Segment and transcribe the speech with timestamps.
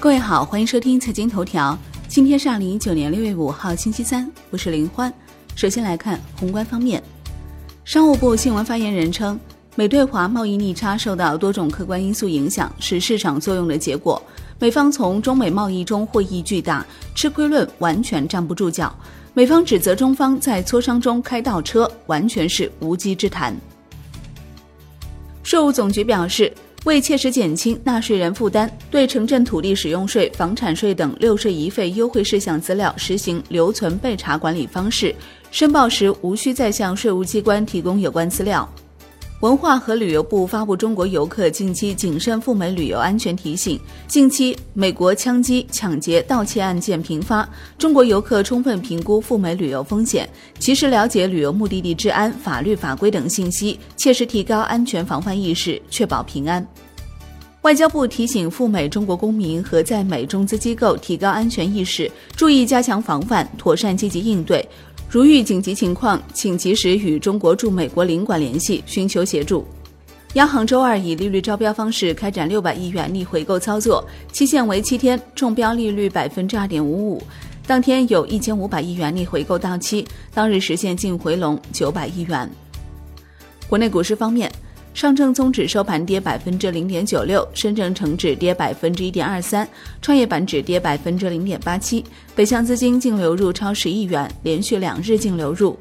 [0.00, 1.76] 各位好，欢迎收听财经头条。
[2.06, 5.12] 今天是二零一九年六月五号，星期三，我是林欢。
[5.56, 7.02] 首先来看宏观方面，
[7.84, 9.38] 商务部新闻发言人称，
[9.74, 14.22] 美对华贸易逆差受到多种客观因素影响，是市场作用的结果。
[14.60, 16.86] 美方从中美贸易中获益巨大，
[17.16, 18.94] 吃亏论完全站不住脚。
[19.34, 23.52] 美方指责中方在磋商中开倒车，完全是无稽之谈。
[25.42, 26.52] 税务总局表示。
[26.84, 35.14] 为切实减轻纳税人负担，对城镇土地使用税、房产税等六税一费优惠事项资料实行留存备查管理方式，
[35.50, 38.66] 申报时无需再向税务机关提供有关资料。
[39.40, 43.78] 文化和旅游部发布中国游客近期谨慎赴美旅游安全提醒。
[44.08, 50.28] 近期美国枪击、抢劫、盗窃案件频发，中国游客充分评估赴美旅游风险，
[50.58, 56.66] 及时了解旅游目的地治安、法律法规等信息，切实提高安全防范意识，确保平安。
[57.62, 64.66] 外交部提醒赴美中国公民和在美中资机构提高安全意识，注意加强防范，妥善积极应对。
[65.10, 69.66] 如遇紧急情况，请及时与中国驻美国领馆联系，寻求协助。
[70.34, 77.22] 央行周二以利率招标方式开展六百亿元逆回购操作，期限为七天，中标利率百分之二点五五。
[77.66, 82.48] 当天有一千五百亿元逆回购到期，当日实现净回笼九百亿元。
[83.66, 84.52] 国内股市方面。
[84.98, 89.68] 上证综指收盘跌百分之零点九六，深证成指跌百分之一点二三，
[90.02, 92.04] 创业板指跌百分之零点八七。
[92.34, 95.78] 北向资金净流入超十亿元，连续两日净流入。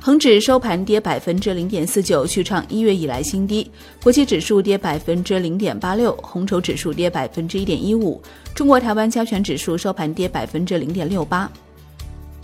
[0.00, 3.70] 恒指收盘跌百分之零点四九，续创一月以来新低。
[4.02, 8.20] 国际指数跌百分之零点八六，红筹指数跌百分之一点一五。
[8.56, 11.48] 中国台湾加权指数收盘跌百分之零点六八。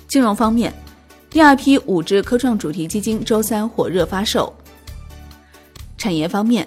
[0.07, 0.73] 金融方面，
[1.29, 4.55] 第二批五只科创主题基金周三火热发售。
[5.99, 6.65] 产业方面，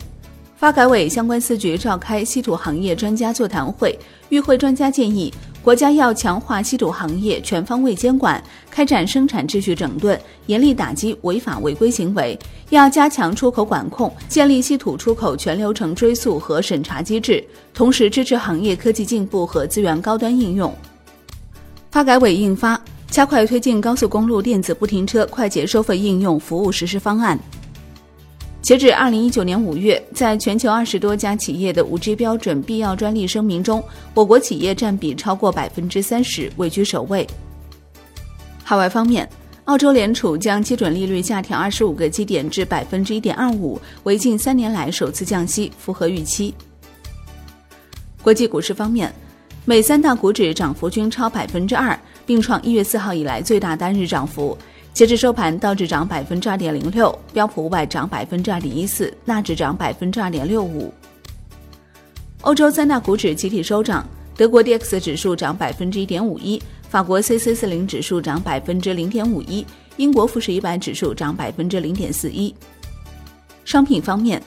[0.57, 3.97] 发改委相关司局召开稀土行业专家座谈会，
[4.29, 12.37] 与会专家建议，国家要强化稀土行业全方位监管，开展生产秩序整顿，严厉打击违法违规行为；
[12.69, 20.75] 要加强出口管控，建立稀土出口全流程追溯和审查机制，同时支持行业科技进步和资源高端应用。
[21.89, 22.75] 发改委印发
[23.09, 27.37] 《加快推进高速公路电子不停车快捷收费应用服务实施方案》。
[28.61, 33.83] 截至二零一九年五月，在全球二十多家企业的五 G 标准必要专利声明中，
[34.13, 37.27] 我国企业占比超过百分之三十，位居首位。
[38.63, 39.27] 海外方面，
[39.65, 46.53] 澳洲联储将基准利率下调二十五个基点至百分之一点二五，为近三年来首次降息，符合预期。
[48.21, 49.11] 国际股市方面，
[49.65, 54.55] 美三大股指涨幅均超百分之二，并创一月四号以来最大单日涨幅。
[54.93, 60.93] 截至收盘，道指涨百分之二点零六，标普五百涨百分之二点一四，纳指涨百分之二点六五。
[62.41, 69.65] 欧洲三大股指集体收涨，德国 D X 指数涨百分之一点五一，法国 C C 四零指数涨百分之零点五一，
[69.95, 72.53] 英国富时一百指数涨百分之零点四一。
[73.63, 74.41] 商品方面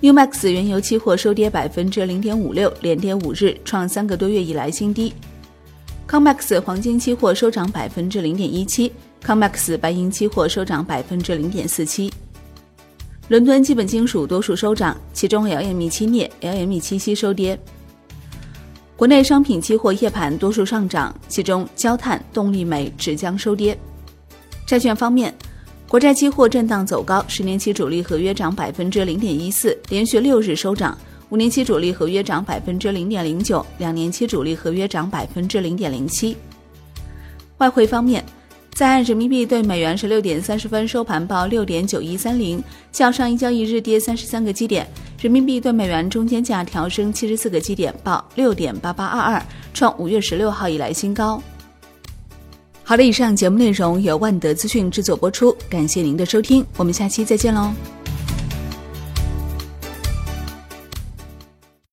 [0.00, 5.14] ，New Max 原油期货收跌百分之零点五六，连跌五日，创三个多月以来新低。
[6.08, 8.92] Comex 黄金期货收涨百分之零点一七。
[9.24, 12.12] Comex 白银期货收涨百分之零点四七，
[13.26, 17.58] 伦敦基本金属多数收涨，其中 LME 期镍、LME 期锡收跌。
[18.94, 23.76] 国内商品期货夜盘多数上涨，其中焦炭、动力煤、纸浆收跌。
[24.64, 25.34] 债券方面，
[25.88, 30.96] 国债期货震荡走高，十年期主力合约涨百分之零点一四，连续六日收涨；
[31.30, 36.36] 五年期主力合约涨百分之零点零九，两年期主力合约涨百分之零点零七。
[37.58, 38.24] 外汇方面。
[38.74, 44.86] 在岸人民币对美元十六点三十分收盘报六点九一三零，较上一交易日跌三十三个基点。
[45.18, 49.42] 人民币对美元中间价调升七十四个基点，报六点八八二二，
[49.72, 51.42] 创五月十六号以来新高。
[52.84, 57.72] 好的，以上节目内容由万德资讯制作播出，感谢您的收听，我们下期再见喽。